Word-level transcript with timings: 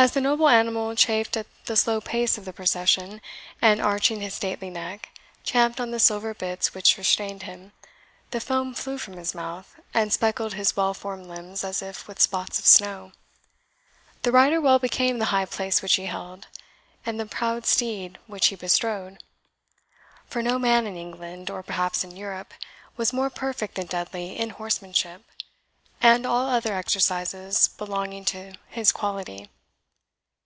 As 0.00 0.12
the 0.12 0.20
noble 0.20 0.48
animal 0.48 0.94
chafed 0.94 1.36
at 1.36 1.48
the 1.66 1.74
slow 1.74 2.00
pace 2.00 2.38
of 2.38 2.44
the 2.44 2.52
procession, 2.52 3.20
and, 3.60 3.80
arching 3.80 4.20
his 4.20 4.32
stately 4.34 4.70
neck, 4.70 5.08
champed 5.42 5.80
on 5.80 5.90
the 5.90 5.98
silver 5.98 6.34
bits 6.34 6.72
which 6.72 6.96
restrained 6.96 7.42
him, 7.42 7.72
the 8.30 8.38
foam 8.38 8.74
flew 8.74 8.96
from 8.96 9.14
his 9.14 9.34
mouth, 9.34 9.74
and 9.92 10.12
speckled 10.12 10.54
his 10.54 10.76
well 10.76 10.94
formed 10.94 11.26
limbs 11.26 11.64
as 11.64 11.82
if 11.82 12.06
with 12.06 12.20
spots 12.20 12.60
of 12.60 12.64
snow. 12.64 13.10
The 14.22 14.30
rider 14.30 14.60
well 14.60 14.78
became 14.78 15.18
the 15.18 15.24
high 15.34 15.46
place 15.46 15.82
which 15.82 15.96
he 15.96 16.06
held, 16.06 16.46
and 17.04 17.18
the 17.18 17.26
proud 17.26 17.66
steed 17.66 18.18
which 18.28 18.46
he 18.46 18.54
bestrode; 18.54 19.20
for 20.28 20.42
no 20.42 20.60
man 20.60 20.86
in 20.86 20.96
England, 20.96 21.50
or 21.50 21.64
perhaps 21.64 22.04
in 22.04 22.14
Europe, 22.16 22.54
was 22.96 23.12
more 23.12 23.30
perfect 23.30 23.74
than 23.74 23.86
Dudley 23.88 24.38
in 24.38 24.50
horsemanship, 24.50 25.22
and 26.00 26.24
all 26.24 26.46
other 26.48 26.76
exercises 26.76 27.66
belonging 27.76 28.24
to 28.26 28.52
his 28.68 28.92
quality. 28.92 29.50